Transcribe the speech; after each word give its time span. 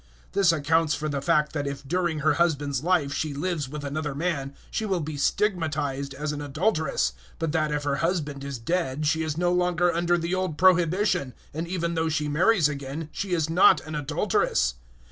007:003 0.29 0.31
This 0.31 0.51
accounts 0.51 0.95
for 0.95 1.09
the 1.09 1.21
fact 1.21 1.53
that 1.53 1.67
if 1.67 1.87
during 1.87 2.19
her 2.21 2.33
husband's 2.33 2.83
life 2.83 3.13
she 3.13 3.35
lives 3.35 3.69
with 3.69 3.83
another 3.83 4.15
man, 4.15 4.55
she 4.71 4.83
will 4.83 4.99
be 4.99 5.15
stigmatized 5.15 6.15
as 6.15 6.31
an 6.31 6.41
adulteress; 6.41 7.13
but 7.37 7.51
that 7.51 7.71
if 7.71 7.83
her 7.83 7.97
husband 7.97 8.43
is 8.43 8.57
dead 8.57 9.05
she 9.05 9.21
is 9.21 9.37
no 9.37 9.51
longer 9.53 9.93
under 9.93 10.17
the 10.17 10.33
old 10.33 10.57
prohibition, 10.57 11.35
and 11.53 11.67
even 11.67 11.93
though 11.93 12.09
she 12.09 12.27
marries 12.27 12.67
again, 12.67 13.09
she 13.11 13.33
is 13.33 13.47
not 13.47 13.79
an 13.81 13.93
adulteress. 13.93 14.73